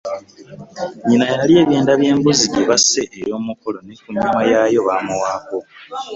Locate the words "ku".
4.01-4.09